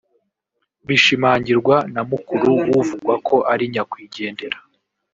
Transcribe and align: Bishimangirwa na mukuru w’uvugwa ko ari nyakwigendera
Bishimangirwa 0.87 1.75
na 1.93 2.01
mukuru 2.09 2.49
w’uvugwa 2.71 3.13
ko 3.27 3.35
ari 3.53 3.65
nyakwigendera 3.73 4.57